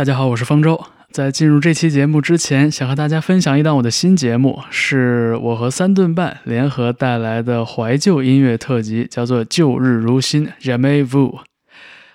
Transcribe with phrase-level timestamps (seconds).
[0.00, 0.82] 大家好，我是方舟。
[1.10, 11.40] 在进入这期节目之前，想和大家分享一档我的新节目，是我和三顿半联合带来的怀旧音乐特辑，叫做《旧日如新》（Jamais Vu）。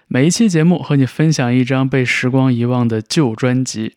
[0.08, 3.94] 每一期节目和你分享一张被时光遗忘的旧专辑。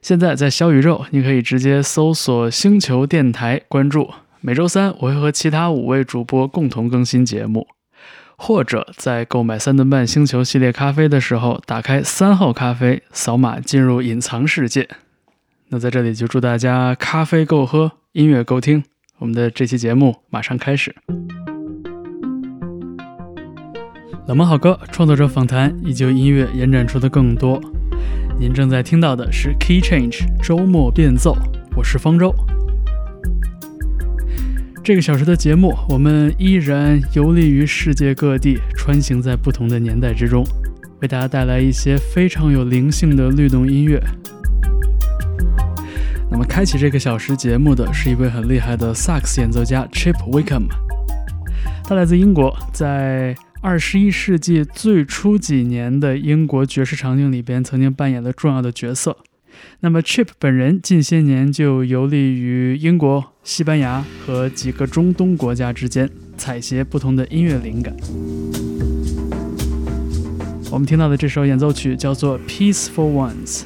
[0.00, 4.08] 现在在小宇宙，你可以直接搜索“星球电台”关注。
[4.40, 7.66] 每周三，我会和其他五位主播共同更新节目。
[8.42, 14.88] 或者在购买三顿半星球系列咖啡的时候，打开三号咖啡，扫码进入隐藏世界。
[15.68, 18.82] 那在这里就祝大家咖啡够喝，音乐够听。
[19.18, 20.96] 我们的这期节目马上开始。
[24.26, 27.60] 冷门好歌、创作者访谈以及音乐延展出的更多。
[28.38, 31.36] 您正在听到的是 Key Change 周末变奏，
[31.76, 32.34] 我是方舟。
[34.82, 40.42] 这个小时的节目，我们依然游历于世界各地，穿行在不同的年代之中，
[41.00, 44.02] 为大家带来一些非常有灵性的律动音乐。
[46.30, 50.64] 那么，开启这个小时节目的是一位很厉害的萨克斯演奏家 Chip Wickham，
[51.84, 59.18] 他来自英国，在二十一世纪最初几年的英国爵士场景里边，曾经扮演了重要的角色。
[59.80, 67.96] 那么，Chip 本人近些年就游历于英国、西班牙和几个中东国家之间，采撷不同的音乐灵感。
[70.70, 73.62] 我们听到的这首演奏曲叫做《Peaceful Ones》，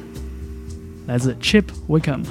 [1.07, 2.21] 来自 Chip Wickham。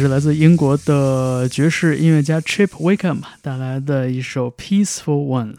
[0.00, 5.56] 是来自英国的爵士音乐家 Chip Wickham 带来的一首《Peaceful Ones》。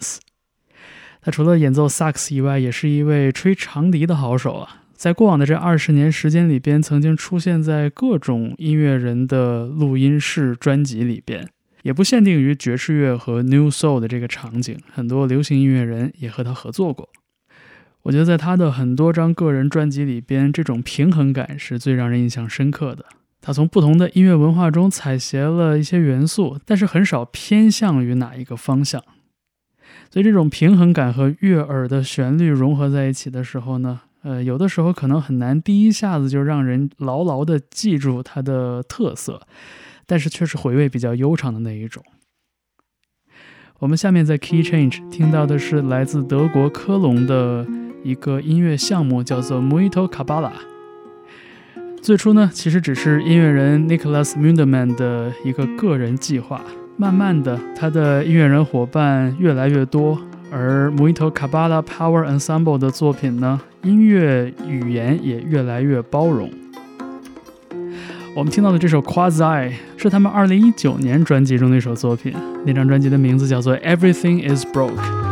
[1.22, 4.82] 他除了演奏萨克斯以外，也是一位吹长笛的好手啊。
[4.96, 11.48] 在过往的这二十年时间里边，曾经出现在各种音乐人的录音室专辑里边，
[11.84, 17.08] 也不限定于爵士乐和 New Soul 的这个场景，很多流行音乐人也和他合作过。
[18.02, 23.06] 我觉得在他的很多张个人专辑里边，这种平衡感是最让人印象深刻的。
[23.42, 29.04] 他从不同的音乐文化中采撷了一些元素，但是很少偏向于哪一个方向。
[30.10, 39.42] 所以这种平衡感和悦耳的旋律融合在一起的时候呢，呃，有的时候可能很难第一下子就让人牢牢地记住它的特色，
[40.06, 42.04] 但是却是回味比较悠长的那一种。
[43.80, 47.68] 我们下面在 Key Change 听到的是来自德国科隆的。
[48.04, 50.71] 一个音乐项目叫做 Muito Cabala。
[52.02, 56.60] 最初呢，其实只是音乐人 Nicholas m u n d e m a n 的一个个人计划。
[56.98, 60.20] 慢慢的，他的音乐人伙伴越来越多，
[60.52, 66.52] 而 Muito Cabala Power Ensemble 的作品呢，音乐语言也越来越包容。
[68.36, 72.34] 我们听到的这首 Quasi 是他们2019年专辑中的一首作品，
[72.66, 75.31] 那张专辑的名字叫做 Everything Is Broke。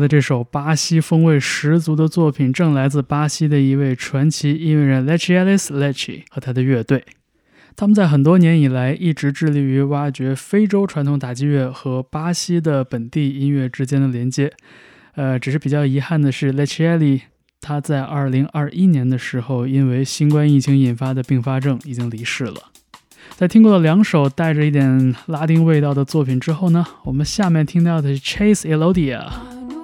[0.00, 7.04] 的这首巴西风味十足的作品，正来自巴西的一位传奇音乐人 Leche Alice Leche 和他的乐队。
[7.76, 14.52] 他们在很多年以来一直致力于挖掘非洲传统打击乐和巴西的本地音乐之间的连接。
[15.14, 17.20] 呃，只是比较遗憾的是，Leche Ali
[17.60, 22.70] 他在2021年的时候，因为新冠疫情引发的并发症已经离世了。
[23.36, 29.26] 在听过了两首带着一点拉丁味道的作品之后呢，我们下面听到的是 Chase Elodia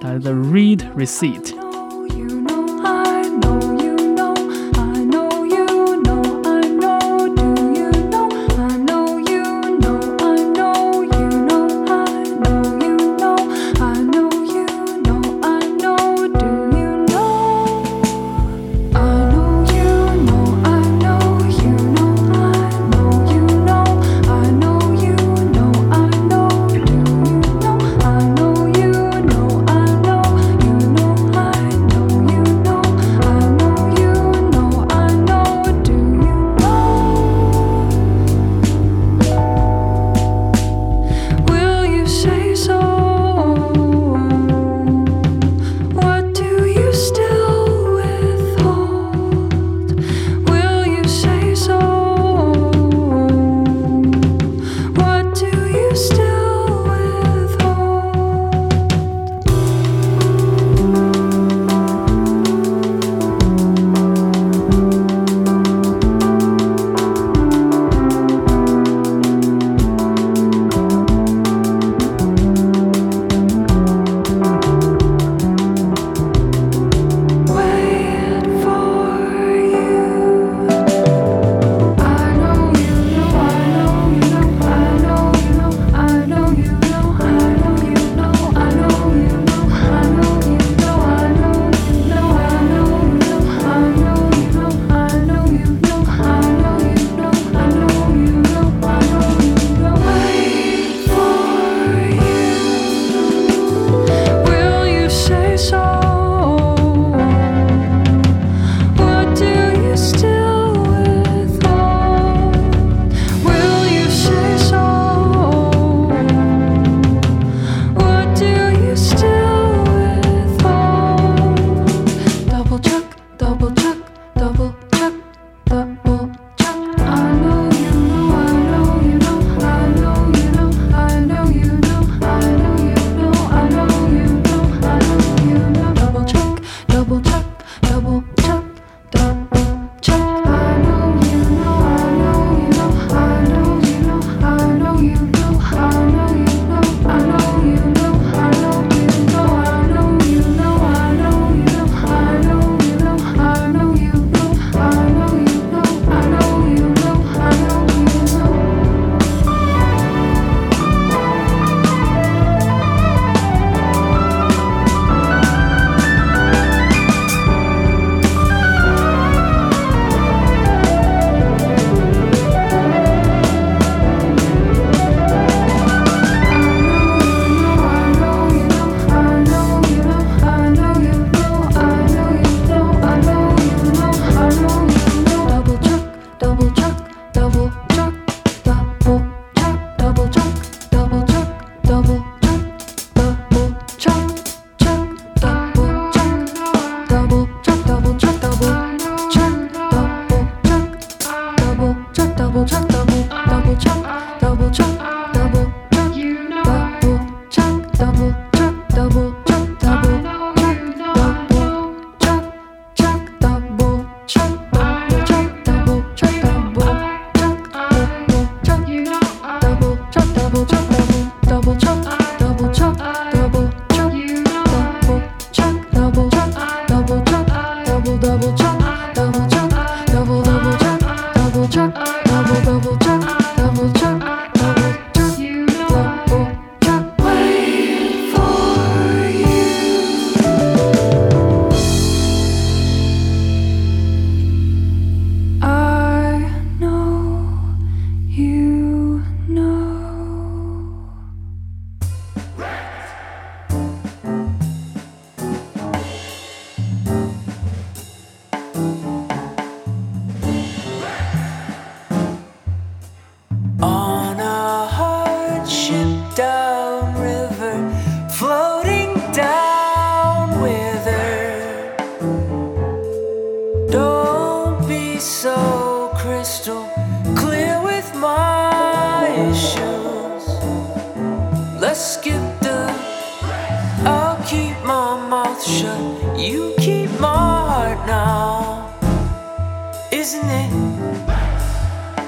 [0.01, 1.53] that is the read receipt.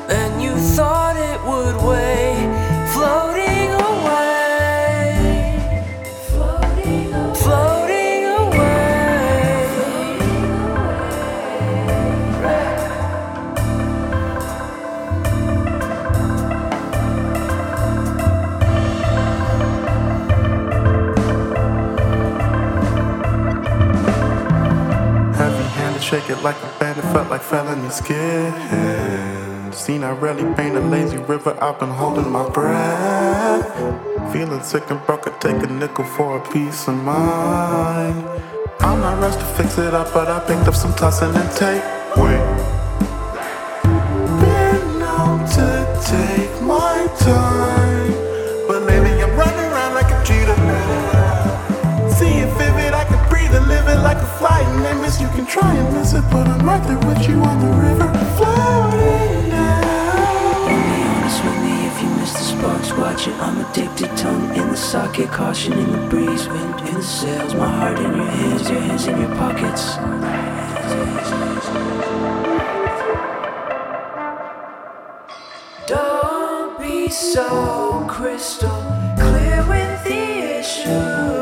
[0.07, 2.35] than you thought it would weigh.
[2.93, 3.28] Flow
[26.29, 28.53] it like a bandit, felt like felony skin.
[29.73, 33.65] Seen I rarely paint a lazy river, I've been holding my breath.
[34.31, 38.25] Feeling sick and broke, I take a nickel for a peace of mind.
[38.79, 41.98] I'm not rushed to fix it up, but I picked up some tossing and tape.
[56.19, 60.67] It, but I'm right there with you on the river, floating now.
[60.67, 63.35] Be honest with me if you miss the sparks, watch it.
[63.35, 67.53] I'm addicted, tongue in the socket, caution in the breeze, wind in the sails.
[67.55, 69.97] My heart in your hands, your hands in your pockets.
[75.87, 78.81] Don't be so crystal
[79.17, 81.38] clear with the issues.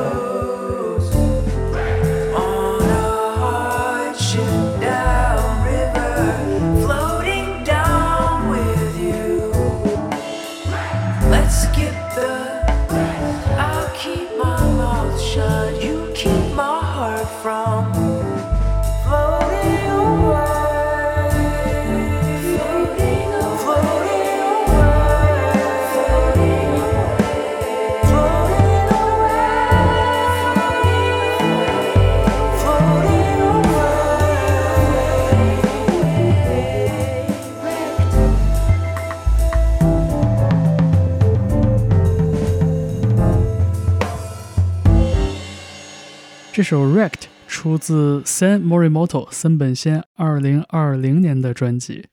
[46.70, 47.12] 首《Wrecked》
[47.48, 52.08] 出自 San Morimoto 森本仙二零二零年的专辑，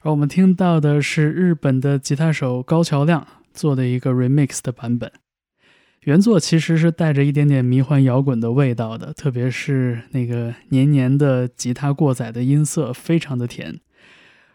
[0.00, 5.12] 而我们听到的是日本的吉他手高桥亮做的一个 remix 的版本。
[6.04, 13.80] 原作其实是带着一点点迷幻摇滚的味道的，特别是那个黏黏的吉他过载的音色，非常的甜。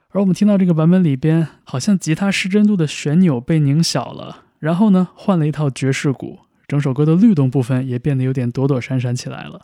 [0.09, 9.61] 而我们听到这个版本里边，好像吉他失真度的旋钮被拧小了，然后呢换了一套爵士鼓，整首歌的律动部分也变得有点躲躲闪闪起来了。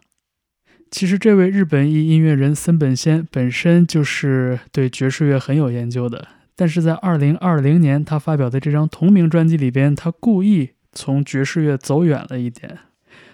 [0.90, 12.78] 其实这位日本裔音乐人森本仙本身就是对爵士乐很有研究的，但是在2020年他发表的这张同名专辑里边，他故意从爵士乐走远了一点，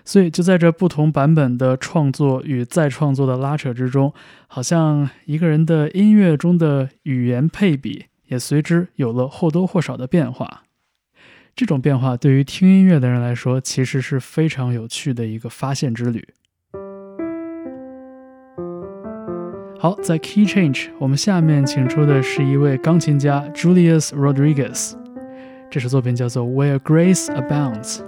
[0.06, 4.14] 所以就在这不同版本的创作与再创作的拉扯之中，
[4.46, 10.62] 好像一个人的音乐中的语言配比也随之有了或多或少的变化。
[11.58, 16.24] 这种变化对于听音乐的人来说，其实是非常有趣的一个发现之旅。
[19.80, 24.94] 好，在 Key Change，我们下面请出的是一位钢琴家 Julius Rodriguez，
[25.72, 28.02] 这首作品叫做《Where Grace Abounds》。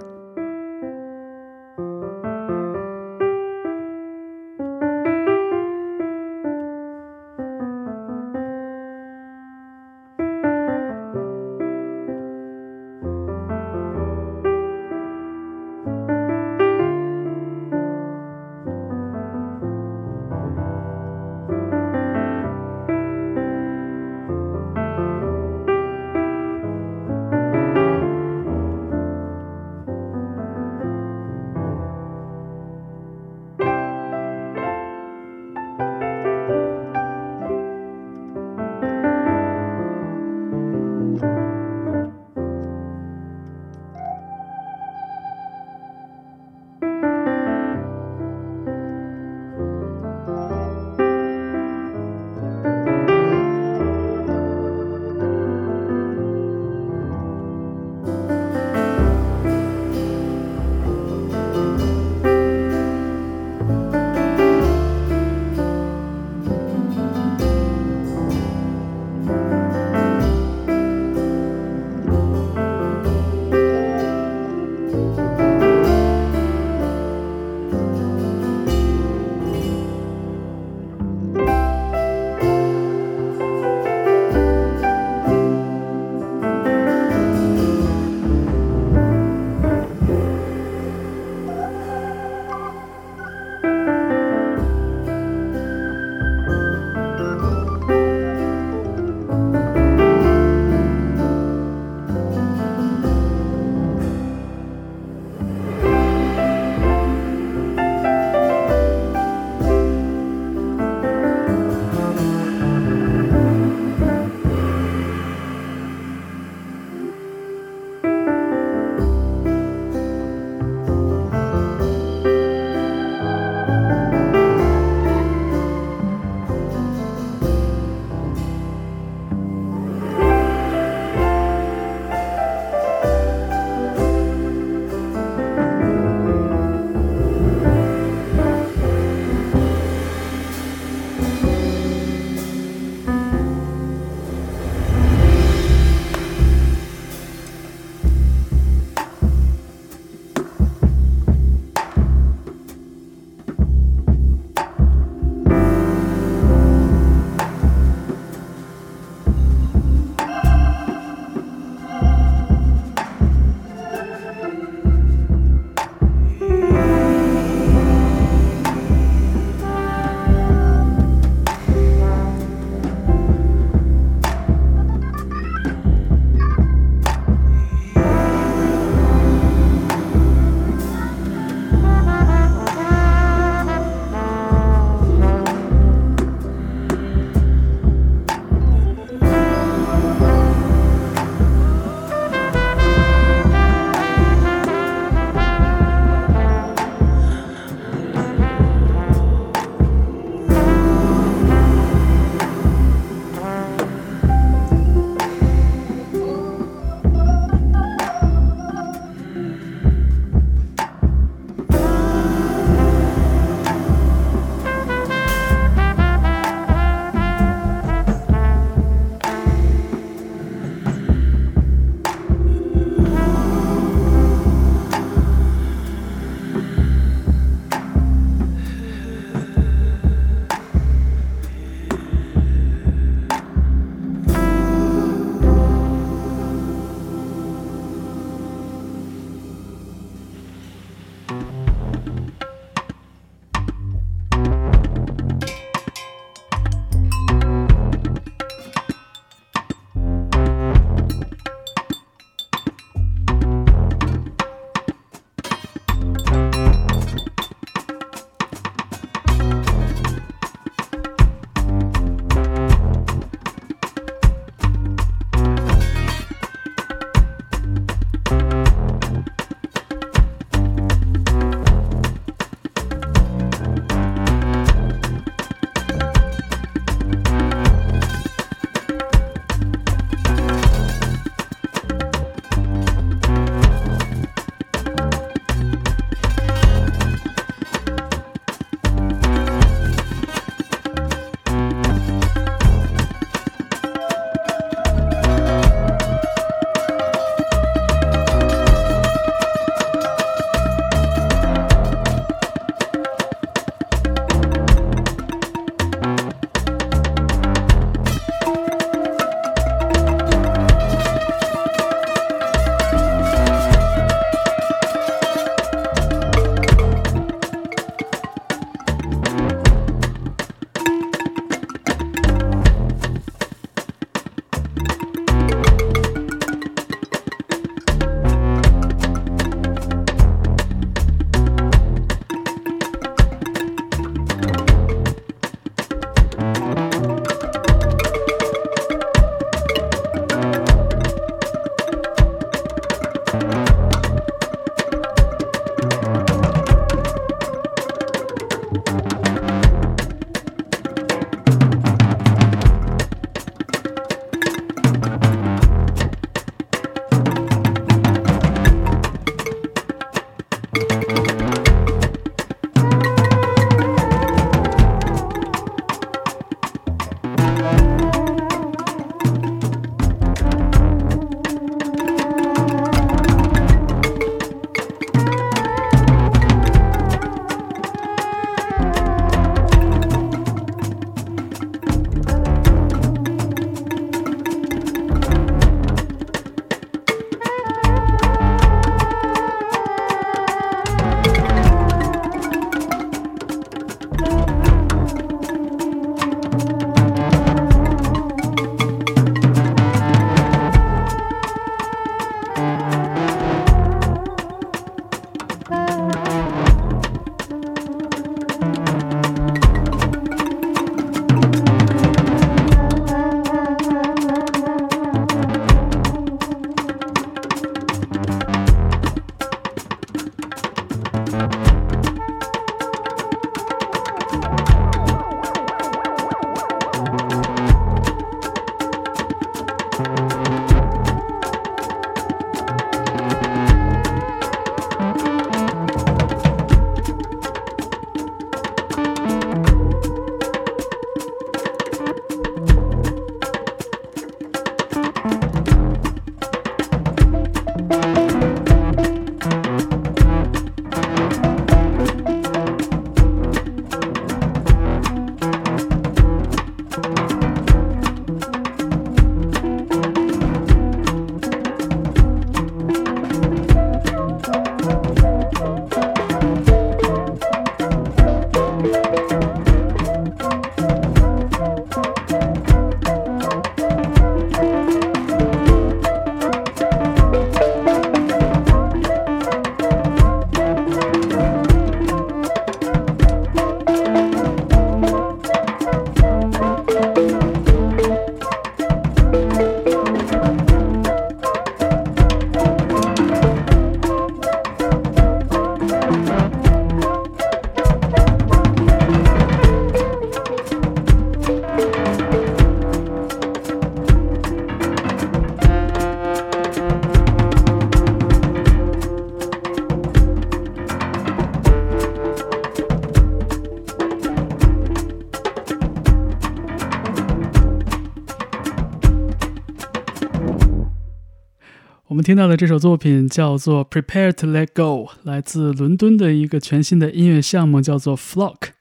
[522.20, 528.72] 们听到的这首作品叫做《Prepare to Let Go》，来自伦敦的一个全新的音乐项目，叫做 Flock。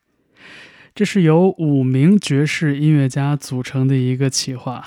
[0.93, 4.85] 这是由五名爵士音乐家组成的一个企划。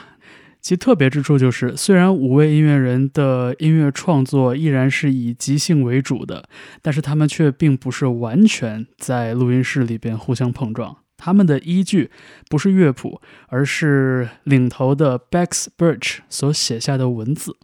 [0.61, 6.47] 其特别之处就是，虽然五位音乐人的音乐创作依然是以即兴为主的，
[6.83, 10.99] 但是他们却并不是完全在录音室里边互相碰撞。
[11.17, 12.11] 他们的依据
[12.51, 17.57] 不是乐谱，而是领头的 Bex Birch 所写下的文字。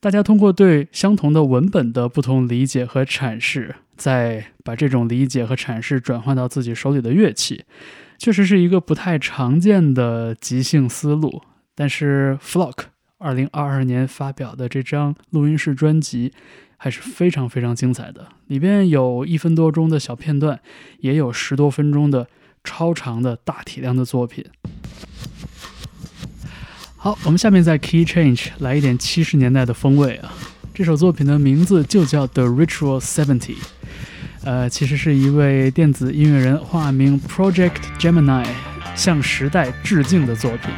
[0.00, 7.64] 大家通过对相同的文本的不同理解和阐释，再把这种理解和阐释转换到自己手里的乐器，
[8.16, 11.42] 确实是一个不太常见的即兴思路。
[11.74, 12.84] 但是 Flock
[13.18, 16.32] 二零二二年发表的这张录音室专辑
[16.78, 20.58] 还是非常非常精彩的，里边有一分多钟的小片段，
[21.00, 22.26] 也有十多分钟的
[22.64, 24.46] 超长的大体量的作品。
[27.02, 30.30] 好，我们下面在 Key Change 来一点七十年代的风味啊。
[30.74, 33.56] 这首作品的名字就叫 The Ritual Seventy，
[34.44, 38.44] 呃，其实是一位电子音乐人化名 Project Gemini
[38.94, 40.70] 向时代致敬的作品，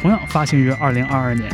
[0.00, 1.50] 同样发行于二零二二年。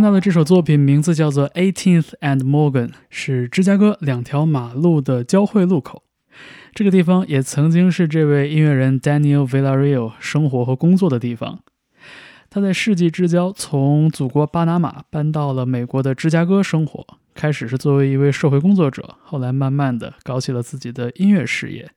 [0.00, 6.04] 听到的这首作品名字叫做《Eighteenth and Morgan》，是芝加哥两条马路的交汇路口。
[6.72, 11.60] 这个地方也曾经是这位音乐人 Daniel Villarreal 生活和工作的地方。
[12.48, 21.90] 他在世纪之交从祖国巴拿马搬到了美国的芝加哥生活，开始是作为一位社会工作者，后来慢慢的搞起了自己的音乐事业。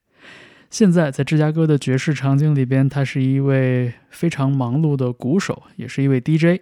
[0.70, 6.60] 现在在芝加哥的爵士场景里边，他是一位非常忙碌的鼓手，也是一位 DJ。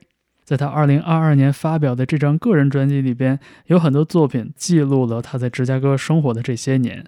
[0.52, 7.06] 在他2022年发表的这张个人专辑里边，有很多作品记录了他在芝加哥生活的这些年。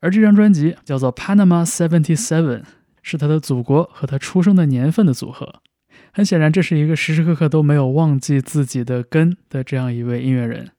[0.00, 2.62] 而这张专辑叫做《Panama Seventy Seven》，
[3.00, 5.60] 是他的祖国和他出生的年份的组合。
[6.12, 10.70] 很显然，这是一个时时刻刻都没有忘记自己的根的这样一位音乐人。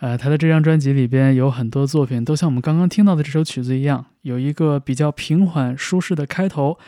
[0.00, 6.78] 呃，他的这张专辑里边有很多作品都像我们刚刚听到的这首曲子一样，有一个比较平缓舒适的开头，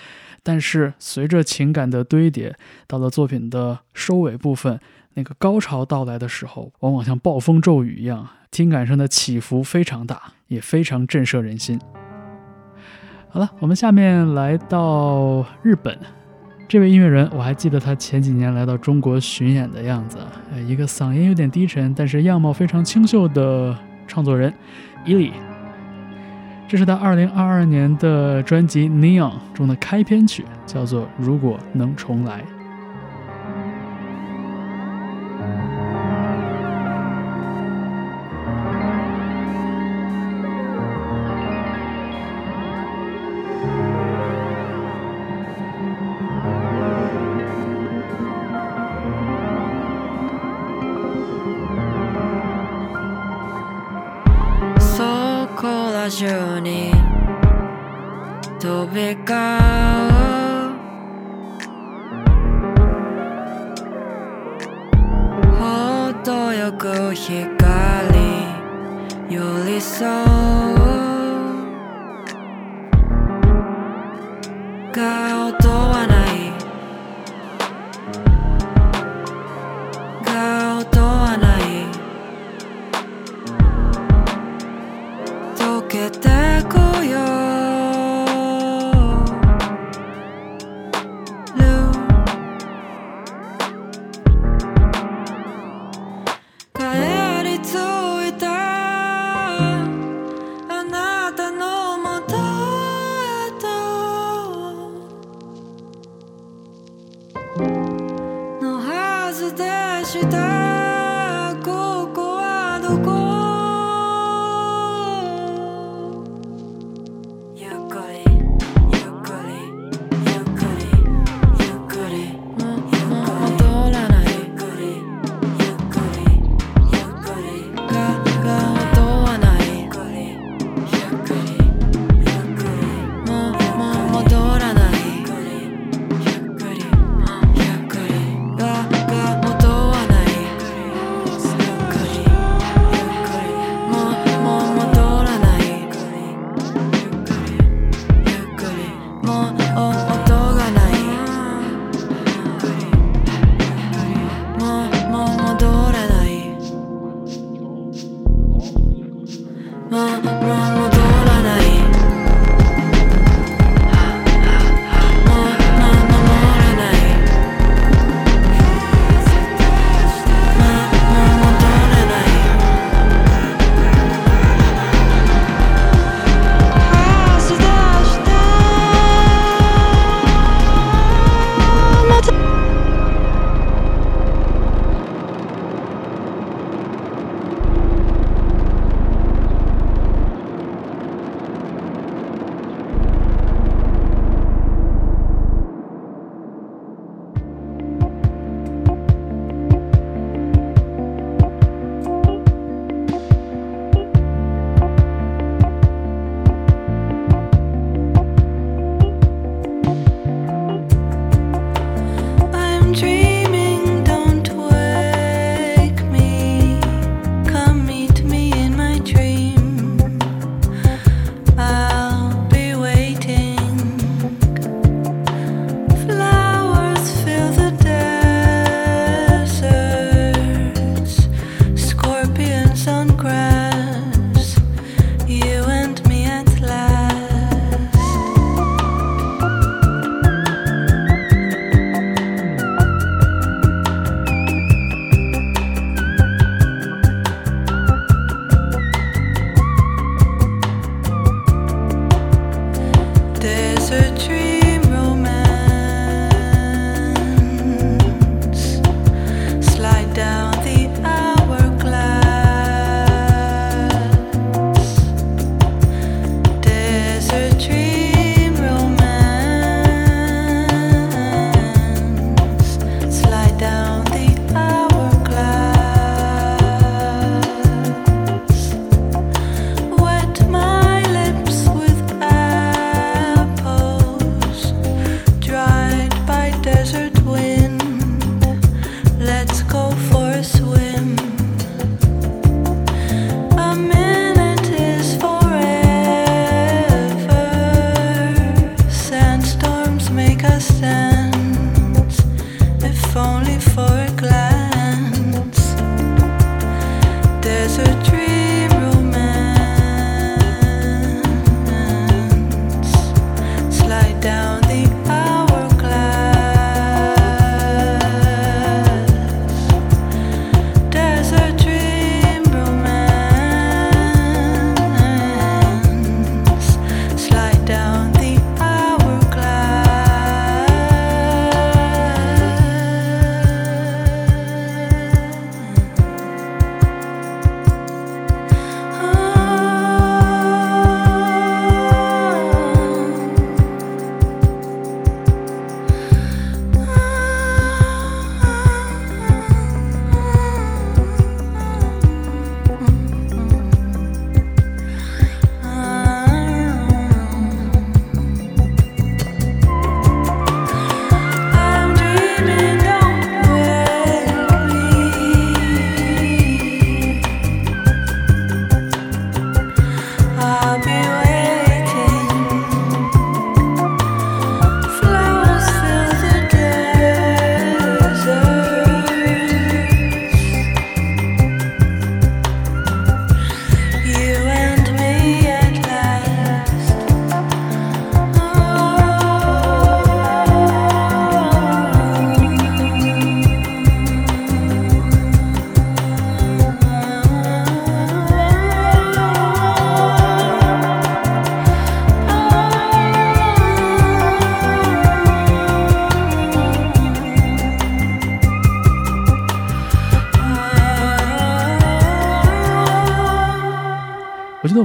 [0.43, 4.79] 但是随着情感的堆叠，到了作品的收尾部分，
[5.15, 11.81] 那个高潮到来的时候，往往像暴风骤雨一样，听感上的起伏非常大，也非常震慑人心。
[13.31, 15.99] 好了，我们下面来到日本。
[16.67, 20.19] 这位音乐人，我还记得他前几年来到中国巡演的样子，
[20.53, 23.77] 呃，一个嗓音有点低沉，但是样貌非常清秀的
[24.07, 24.53] 创作人，
[25.05, 25.33] 伊利。
[26.69, 32.41] 这是他二零二二年的专辑《Neon》中的开篇曲，叫做《如果能重来》。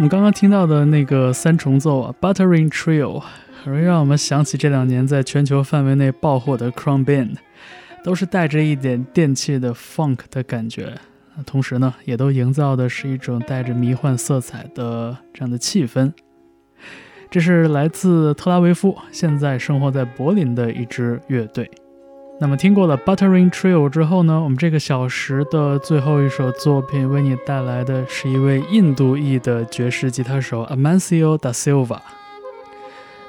[0.04, 3.24] 我们刚刚听到的那个三重奏啊，Buttering Trio，
[3.64, 7.36] 很容易让我们想起这两年在全球范围内爆火的 Crown Band，
[8.04, 10.94] 都是带着一点电器的 funk 的感觉，
[11.46, 16.12] 同时呢，也都营造的是一种带着迷幻色彩的这样的气氛。
[17.32, 21.72] 这是来自特拉维夫，现在生活在柏林的一支乐队。
[22.40, 32.00] 那么听过了 Buttering Trio 之后呢，我们这个小时的最后一首作品为你带来的是一位印度裔的爵士吉他手 Amancio da Silva。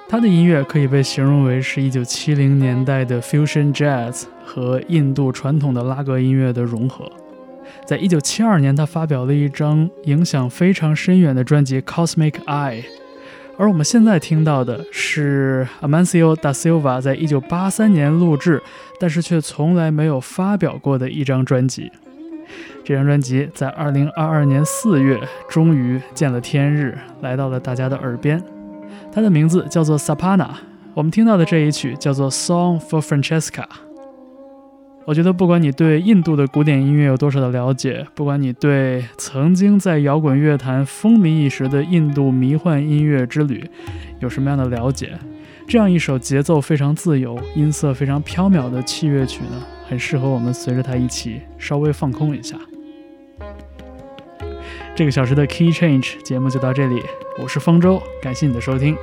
[0.08, 7.10] 他的音乐可以被形容为是一九七零年代的 fusion jazz 和印度传统的拉格音乐的融合。
[7.86, 12.82] 在一九七二年，他发表了一张影响非常深远的专辑《Cosmic Eye》。
[13.56, 18.60] 而我们现在听到的是 Amancio da Silva 在一九八三年录制，
[18.98, 21.90] 但是却从来没有发表过的一张专辑。
[22.84, 28.42] 这张专辑在二零二二年四月终于见了天日，来到了大家的耳边。
[29.12, 30.48] 它的名字叫做 Sapana，
[30.92, 33.64] 我们听到的这一曲叫做 Song for Francesca。
[35.06, 43.62] 我觉得，不管你对印度的古典音乐有多少的了解，不管你对曾经在摇滚乐坛风靡一时的印度迷幻音乐之旅
[44.20, 45.12] 有什么样的了解，
[45.68, 52.56] 这样一首节奏非常自由、音色非常飘渺的器乐曲呢，很适合我们随着它一起稍微放空一下。
[54.96, 57.02] 这个小时的 Key Change 节目就到这里，
[57.42, 58.96] 我是方舟，感谢你的收听。